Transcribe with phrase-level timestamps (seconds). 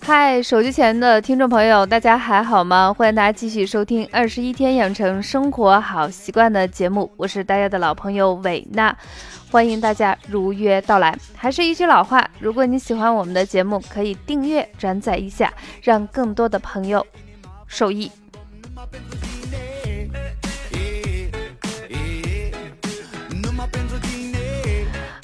[0.00, 2.92] 嗨，手机前的听众朋友，大家还好吗？
[2.92, 8.96] 欢迎大家继续收听《二十一天养成生活好习惯》的节目，我是大家的老朋友伟娜，
[9.50, 11.16] 欢迎大家如约到来。
[11.34, 15.52] 还是一句老话，如果你喜欢我们的节目，可以订阅、转载一下，
[15.82, 17.04] 让更多的朋友
[17.66, 18.10] 受益。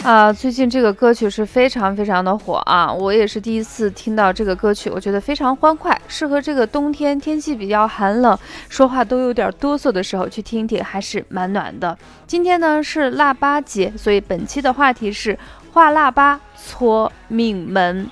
[0.04, 2.92] 啊，最近这个歌曲是非常非常的火啊！
[2.92, 8.36] 我也是第一次听到这个歌曲，我觉得非常欢快，适合这个冬天天气比较寒冷，
[8.68, 11.96] 说话都有点哆嗦的时候去听听，还是蛮暖的。
[12.26, 15.38] 今天呢是腊八节，所以本期的话题是
[15.72, 18.10] 画腊八搓命门。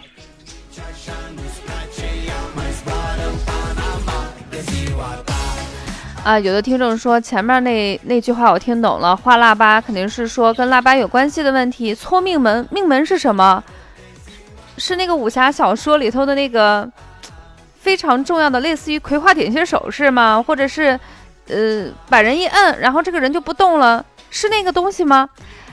[6.23, 11.95] 啊，有的听众说前面那那句话我听懂了，画腊八肯定是说跟腊八有关系的问题。
[11.95, 13.63] 搓命门，命门是什么？
[14.77, 16.89] 是那个武侠小说里头的那个
[17.79, 20.45] 非常重要的，类似于葵花点穴手势吗？
[20.47, 20.99] 或者是
[21.49, 25.29] 呃，把人一摁，然后这个人就不动了，是那个东西吗？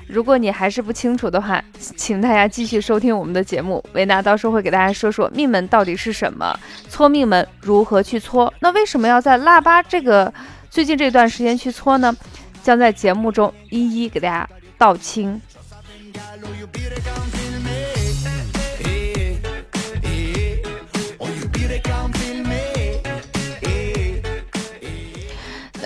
[0.08, 6.58] 如果你还是不清楚的话，请大家继续收听我们的节目，维纳到时候会给大家说说命门到底是什么，
[6.89, 8.52] 搓命门如何去搓。
[8.59, 10.33] 那为什么要在腊八这个
[10.69, 12.16] 最近这段时间去搓呢？
[12.63, 15.41] 将在节目中一一给大家道清。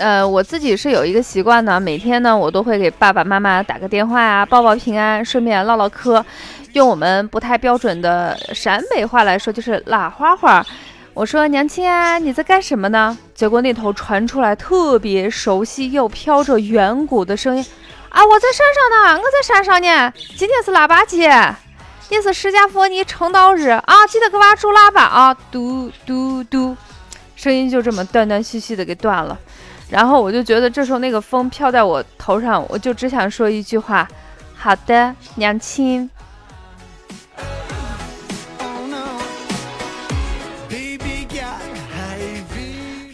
[0.02, 6.24] 呃，我自己是有一个习惯呢，每天呢，我都会给爸爸妈妈打个电话呀，报报平安，顺便唠唠嗑。
[6.72, 10.66] 用我们不太标准的陕北话来说，就是拉花花。
[11.14, 13.16] 我说娘亲啊，你在干什么呢？
[13.32, 17.64] 结果那头传出来特别熟悉又飘着远古的声音
[18.08, 20.12] 啊，我在山上呢，我在山上呢。
[20.36, 21.28] 今天是腊八节，
[22.08, 26.76] 也是释迦佛尼成道日啊，记得给娃祝腊八啊，嘟嘟嘟，
[27.36, 29.38] 声音就这么断断续续的给断了。
[29.92, 34.08] 然后我就觉得这时候那个风飘在我头上，我就只想说一句话：
[34.56, 36.08] 好的，娘亲。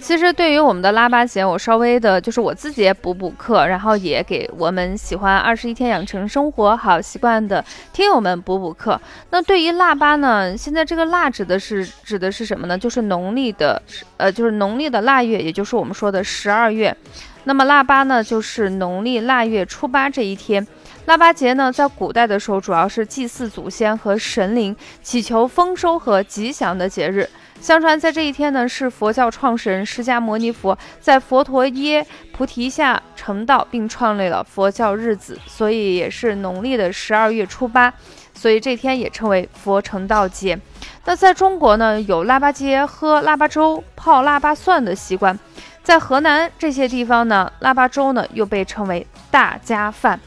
[0.09, 8.99] 其实对于我们的腊八节，我稍微的，就是我自己也补补课，然后也给我们喜欢二十一天养成生活好习惯的听友们补补课。
[9.29, 12.79] 那对于腊八呢，现在这个腊指的是指的是什么呢？
[12.79, 13.83] 就是农历的，
[14.17, 16.97] 呃，就是农历的腊月，也就是我们说的十二月。
[17.45, 20.67] 那么腊八呢，就是农历腊月初八这一天。
[21.05, 27.29] 腊八节呢，在古代的时候主要是祭祀祖先和神灵，祈求丰收和吉祥的节日。
[27.61, 37.93] 相传，在这一天呢，是佛教创始人释迦牟尼佛在佛陀耶菩提下成道，并创立了佛教日子，所以也是农历的十二月初八，
[38.33, 40.59] 所以这天也称为佛成道节。
[41.05, 45.39] 那在中国呢，有腊八节喝腊八粥、泡腊八蒜的习惯，
[45.83, 50.19] 在河南这些地方呢，腊八粥呢又被称为大家饭。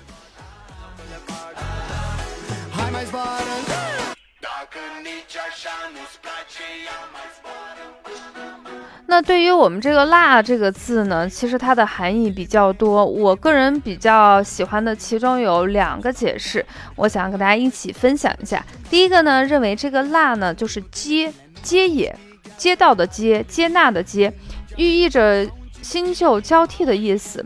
[9.12, 13.06] 那对于我们这个“腊”这个字呢，其实它的含义比较多。
[13.06, 18.66] 我个人比较喜欢的其中有两个解释，我想跟大家一起分享一下。
[18.90, 21.30] 第一个呢，认为这个“腊”呢就是接
[21.62, 22.18] 接也，
[22.56, 24.32] 街道的接，接纳的接，
[24.78, 25.46] 寓意着
[25.82, 27.46] 新旧交替的意思。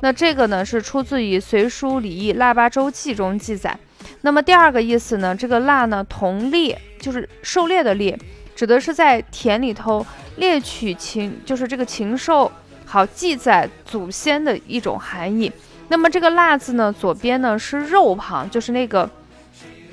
[0.00, 3.78] 那这个呢是出自于《隋书礼义腊八粥记》中记载。
[4.22, 8.18] 那么第二个意思呢，这个“腊”呢同猎，就是狩猎的猎。
[8.56, 10.04] 指的是在田里头
[10.38, 12.50] 猎取禽，就是这个禽兽，
[12.86, 15.52] 好记载祖先的一种含义。
[15.88, 19.08] 那么这个“腊”字呢，左边呢是肉旁，就是那个，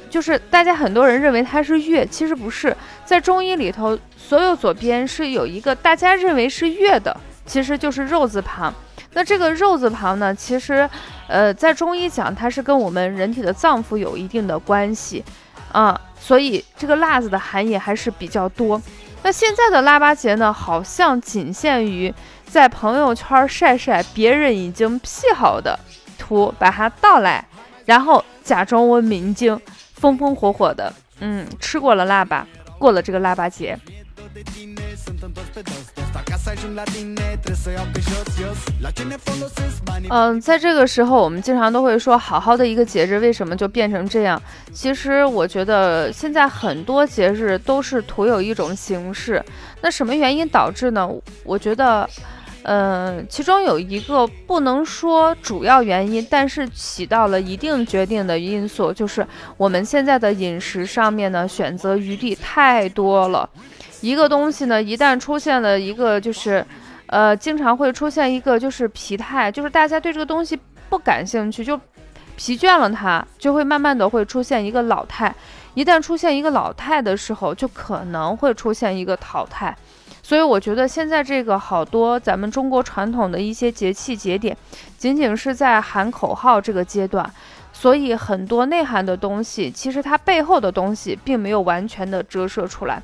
[0.10, 2.76] 就是大家很多人认为它是月，其实不是。
[3.06, 8.74] 在中医里头，所有左边是有一个大家认为是月的，其实就是肉字旁。
[9.12, 10.90] 那这个肉字旁呢，其实，
[11.28, 15.24] 呃，在中医讲，它是跟我们人体的脏腑有一定的关系。
[15.74, 18.82] 啊，所以这个“辣”子的含义还是比较多。
[19.24, 22.14] 那现在的腊八节呢，好像仅限于
[22.46, 25.78] 在朋友圈晒晒别人已经 P 好的
[26.18, 27.44] 图，把它倒来，
[27.86, 29.60] 然后假装我们已经
[29.96, 32.46] 风风火火的，嗯，吃过了腊八，
[32.78, 33.78] 过了这个腊八节。
[40.10, 44.42] 嗯，在这个时候，我们经常都会说，好好的一个节日，为什么就变成这样？
[44.72, 49.44] 其实，我觉得现在很多节日都是徒有一种形式。
[49.82, 51.08] 那什么原因导致呢？
[51.44, 52.10] 我觉得，
[52.64, 59.26] 呃，其中有一个不能说主要原因，但是起到了一定决定的因素，就是
[59.58, 63.50] 我们现在的饮食上面呢，选择余地太多了。
[64.00, 66.66] 一个东西呢，一旦出现了一个就是，
[67.08, 70.58] 呃，经常会出现一个就是疲态，就是大家对这个东西
[70.90, 71.80] 不感兴趣，就
[72.36, 75.34] 疲倦了，它就会慢慢的会出现一个老态。
[75.74, 79.76] 一旦出现一个老态的时候，就可能会出现一个淘汰。
[80.26, 84.56] 所以我觉得现在这个好多咱们中国传统的一些节气节点，
[84.98, 87.30] 仅仅是在喊口号这个阶段，
[87.74, 93.04] 所以很多内涵的东西，其实它背后的东西并没有完全的折射出来。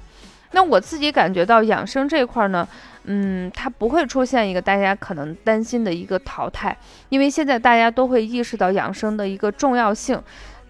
[0.52, 2.66] 那我自己感觉到养生这块呢，
[3.04, 6.76] 嗯，它不会出现一个大家可能担心的一个淘汰，
[7.10, 10.20] 因为现在大家都会意识到养生的一个重要性。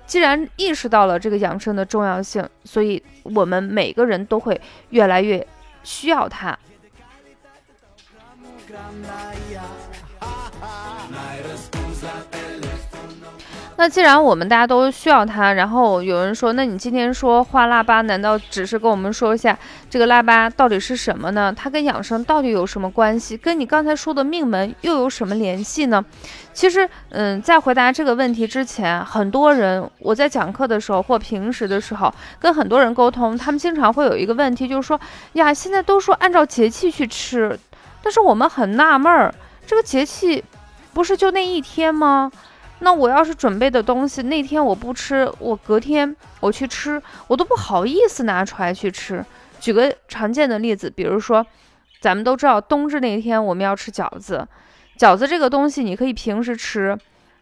[0.07, 4.59] 既然意识到了这个养生的重要性，所以我们每个人都会
[4.89, 5.45] 越来越。
[5.83, 6.57] 需要它。
[13.79, 19.57] 那既然我们大家都需要它，然后有人说，那你今天说画腊八，难道只是跟我们说一下
[19.89, 21.53] 这个腊八到底是什么呢？
[21.55, 23.37] 它跟养生到底有什么关系？
[23.37, 26.03] 跟你刚才说的命门又有什么联系呢？
[26.51, 34.99] 其实，嗯，在回答这个问题之前，很多人我在讲课的时候或平时的时候跟很多人沟通，他们经常会有一个问题，就是说
[35.33, 37.57] 呀，现在都说按照节气去吃，
[38.03, 39.33] 但是我们很纳闷儿，
[39.65, 40.43] 这个节气
[40.93, 42.29] 不是就那一天吗？
[42.79, 49.23] 那我要是准备的东西那天我不吃，我隔天我去吃，我都不好意思拿出来去吃。
[49.59, 51.45] 举个常见的例子，比如说，
[51.99, 54.47] 咱们都知道冬至那天我们要吃饺子，
[54.97, 56.97] 饺子这个东西你可以平时吃，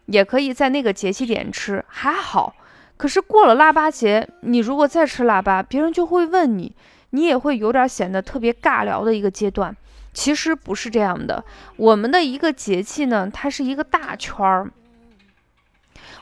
[0.06, 2.54] 也可以在那个节气点吃，还好。
[2.96, 6.74] 可是过了腊八节，你如果再吃腊八，别人就会问你，
[7.10, 9.76] 你也会有点显得特别尬聊的一个阶段。
[10.12, 11.44] 其实不是这样的，
[11.76, 14.68] 我们的一个节气呢，它是一个大圈儿。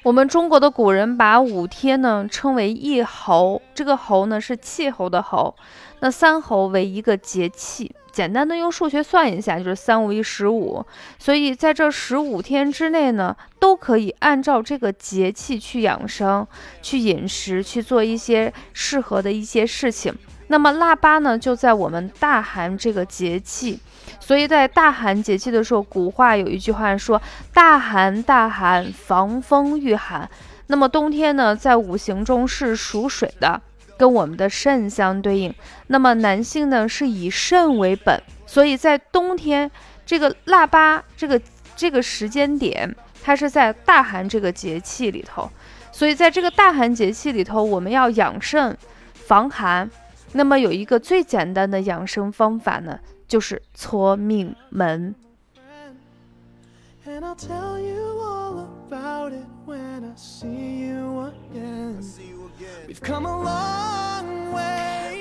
[0.07, 5.57] 我们中国的古人把五天呢称为一候，这个候呢是气候的候，
[5.99, 7.93] 那三候为一个节气。
[8.13, 10.87] 简单的用数学算一下，就是三五一十五。
[11.19, 16.47] 所以在这十五天之内呢，都可以按照这个节气去养生、
[16.81, 20.15] 去饮食、去做一些适合的一些事情。
[20.49, 23.81] 那么腊八呢，就在我们大寒这个节气。
[24.21, 27.21] 所以在大寒节气的时候，古话有一句话说
[27.53, 30.29] ：“大寒大寒，防风御寒。”
[30.69, 33.61] 那么冬天呢，在五行中是属水的，
[33.97, 35.55] 跟我们的肾相对应。
[35.89, 39.71] 那么男性呢，是以肾为本，所以在冬天
[40.05, 41.41] 这个腊八这个
[41.77, 45.49] 这个时间点，它是在大寒这个节气里头。
[45.93, 48.77] 所以在这个大寒节气里头，我们要养肾
[49.15, 49.89] 防寒。
[50.33, 52.99] 那么有一个最简单的养生方法呢。
[53.29, 55.15] 就是搓命门。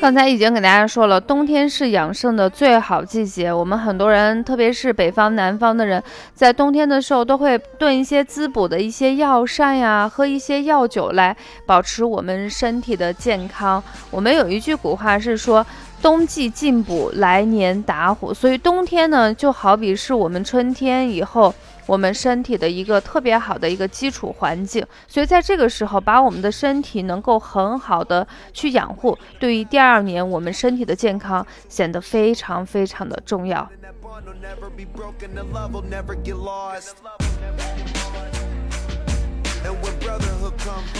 [0.05, 3.51] 刚才已经给大家说了，冬天是养生的最好季节。
[3.51, 5.99] 我们很多人，特别是北方、南方的人，
[6.35, 11.35] 在冬天的时候都会炖一些滋补的一些药膳呀，喝一些药酒来
[11.65, 13.83] 保持我们身体的健康。
[14.11, 15.65] 我们有一句古话是说。
[16.01, 18.31] 冬季进补，来年打虎。
[18.31, 21.51] 所以冬天呢，就好比是我们春天以后
[21.85, 24.85] 我们身体的一个特别好的一个基础环境。
[25.07, 33.69] 所以在这个时候，把我们的身体能够很好的去养护，对于第二年我们身体的健康显得非常非常的重要。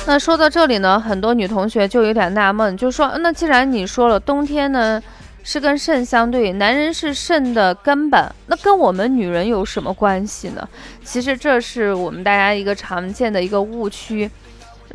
[0.08, 5.02] 那说到这里呢，很多女同学就有点纳闷，就说：那既然你说了冬天呢
[5.48, 10.68] 是跟肾相对，男人是肾的根本，那跟我们女人有什么关系呢？
[11.04, 14.28] 其实这是我们大家一个常见的一个误区，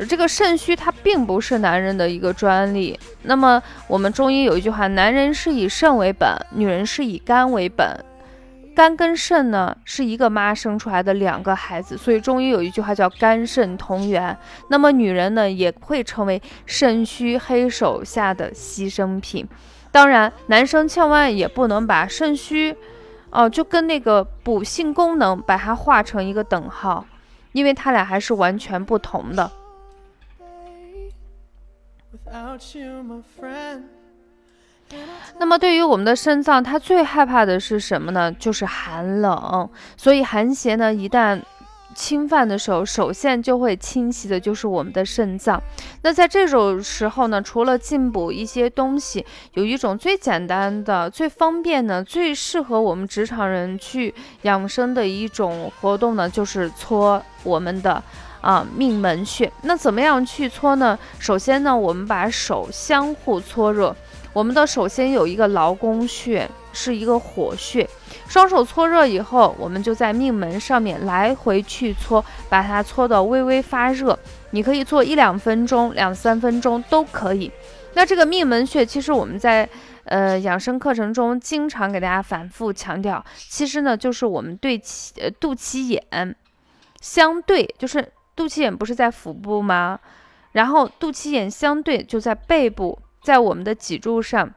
[0.09, 2.99] 这个肾虚它并不是男人的一个专利。
[3.23, 8.03] 那么我们中医有一句话：男人是以肾为本，女人是以肝为本。
[8.75, 14.37] 肝跟肾呢是一个妈生出来的两个孩子，所以中医有一句话叫肝肾同源。
[14.69, 19.47] 那么女人呢也会成为肾虚黑手下的牺牲品。
[19.91, 22.75] 当然，男生千万也不能把肾虚，
[23.29, 27.05] 哦，就跟那个补性功能把它画成一个等号，
[27.51, 29.51] 因为它俩还是完全不同的。
[35.37, 38.31] 那么，对于我们的肾脏，它最害怕的是什么呢？
[38.31, 39.69] 就是寒冷。
[39.97, 41.41] 所以寒邪呢，一旦
[41.95, 45.61] 侵犯的时候，首先就会侵袭的就是我们的肾脏。
[46.03, 58.01] 那在这种时候呢，除了进补一些东西，有一种最简单的、最方便的、最适合我们职场人去养生的一种活动呢，就是搓我们的
[58.41, 59.51] 啊命门穴。
[59.63, 60.97] 那怎么样去搓呢？
[61.19, 63.95] 首先呢，我们把手相互搓热。
[64.33, 67.87] 我们的首先有一个劳宫穴，是一个火穴。
[68.31, 74.17] 双手搓热以后，我们就在命门上面来回去搓，把它搓到微微发热。
[74.51, 77.51] 你可以做一两分钟、两三分钟都可以。
[77.93, 79.67] 那这个命门穴，其实我们在
[80.05, 86.33] 呃养生课程中经常给大家反复强调，其实呢就是我们对脐呃肚脐眼
[87.01, 89.99] 相对，就是肚脐眼不是在腹部吗？
[90.53, 94.49] 然后肚脐眼相对就在背部，在我们的脊柱上。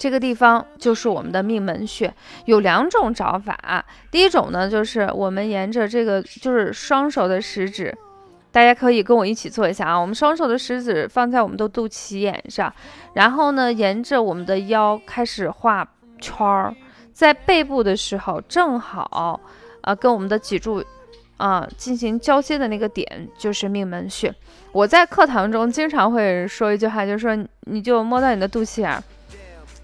[0.00, 2.10] 这个地方就是我们的命门穴，
[2.46, 3.84] 有两种找法。
[4.10, 7.94] 第一种呢，就是我们沿着这个，就是双手的食指，
[8.50, 10.00] 大家可以跟我一起做一下啊。
[10.00, 12.72] 我们双手的食指放在我们的肚脐眼上，
[13.12, 15.86] 然后呢，沿着我们的腰开始画
[16.18, 16.74] 圈儿，
[17.12, 19.38] 在背部的时候，正好
[19.82, 20.82] 啊跟我们的脊柱
[21.36, 24.34] 啊进行交接的那个点就是命门穴。
[24.72, 29.04] 我在课堂中经常会说一句话，就是说你就摸到你的肚脐眼。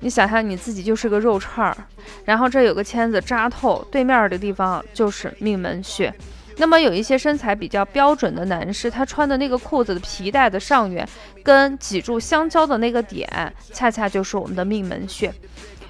[0.01, 1.77] 你想象你自己就是个肉串儿，
[2.25, 6.13] 然后这有个签子扎透，对面的地方就是命门穴。
[6.59, 11.07] 那么有一些身材比较标准的男士，他穿的那个裤子的皮带的上缘
[11.43, 13.29] 跟脊柱相交的那个点，
[13.73, 15.33] 恰恰就是我们的命门穴。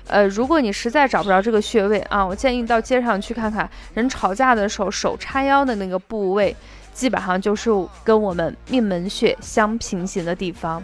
[0.08, 6.54] 呃，如果你实在找不着这个穴位啊，我建议到街上去看看，人吵架的时候手叉腰的那个部位，
[6.92, 7.70] 基本上就是
[8.02, 10.82] 跟我们命门穴相平行的地方。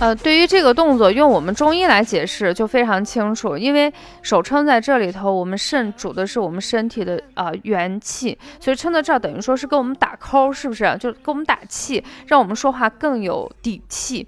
[0.00, 3.56] 呃，对于这个动作，用我们中医来解释就非常清楚。
[3.56, 10.96] 因为手撑在这里头，我们肾主的是我们身体的啊元气，所以撑在这儿等于说是给我们打 call，是不是？
[11.00, 14.26] 就给我们打气，让我们说话更有底气。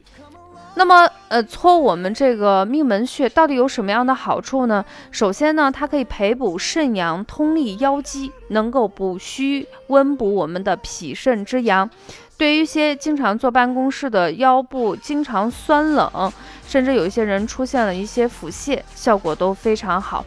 [0.77, 4.85] 那么，呃，搓我们这个命门穴到底有什么样的好处呢？
[5.13, 11.89] 首先呢，它可以培补肾阳，通利腰肌，能够补虚温补我们的脾肾之阳。
[12.37, 16.33] 对于一些经常坐办公室的腰部经常酸冷，
[16.67, 20.25] 甚至有一些人出现了一些腹泻，效果都非常好。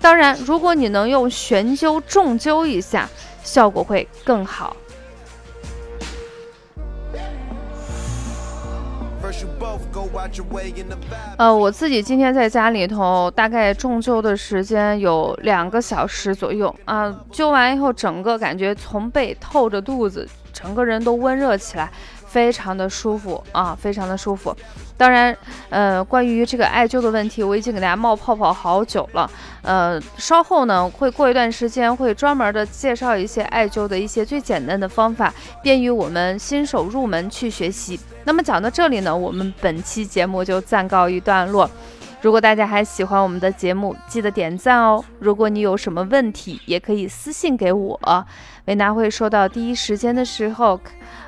[0.00, 3.08] 当然，如果你能用悬灸重灸一下，
[3.42, 4.74] 效果会更好。
[11.36, 17.14] 呃，我自己今天在家里头，大概重灸的时间有两个小时左右啊。
[17.30, 20.26] 灸完以后，整个感觉从背透着肚子。
[20.62, 21.90] 整个人都温热起来，
[22.26, 24.54] 非常的舒服啊，非常的舒服。
[24.96, 25.34] 当然，
[25.70, 29.30] 呃，关于这个艾灸的问题，我已经给大家冒泡泡好久了。
[29.62, 37.98] 呃，稍后呢，会过一段时间会专门的介绍一些艾灸的一些最简单的方法，便于我们新手入门去学习。
[38.24, 41.68] 那么讲到这里呢，我们本期节目就暂告一段落。
[42.22, 45.02] 如果大家还喜欢我们的节目，记得点赞哦。
[45.18, 47.98] 如果你有什么问题，也可以私信给我，
[48.66, 50.78] 维娜会收到第一时间的时候，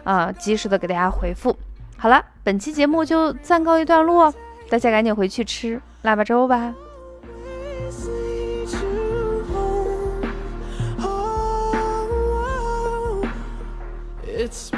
[0.05, 1.57] 啊，及时的给大家回复。
[1.97, 4.35] 好了，本期节目就暂告一段落，
[4.69, 6.75] 大家赶紧回去吃腊八粥吧。
[14.27, 14.71] It's